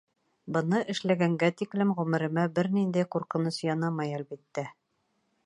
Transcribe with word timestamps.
Быны 0.53 0.77
эшләгәнгә 0.93 1.49
тиклем 1.59 1.91
ғүмеремә 1.99 2.47
бер 2.57 2.71
ниндәй 2.79 3.09
ҡурҡыныс 3.17 3.61
янамай, 3.69 4.17
әлбиттә. 4.21 4.67